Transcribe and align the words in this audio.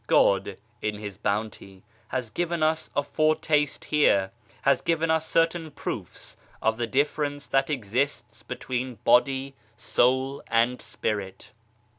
God, 0.07 0.57
in 0.81 0.95
His 0.95 1.15
Bounty, 1.15 1.83
has 2.07 2.31
given 2.31 2.63
us 2.63 2.89
a 2.95 3.03
foretaste 3.03 3.85
here, 3.85 4.31
has 4.63 4.81
given 4.81 5.11
us 5.11 5.27
certain 5.29 5.69
proofs 5.69 6.35
of 6.59 6.77
the 6.77 6.87
difference 6.87 7.45
that 7.45 7.69
exists 7.69 8.41
between 8.41 8.95
body, 9.05 9.53
soul 9.77 10.41
and 10.47 10.81
spirit. 10.81 11.51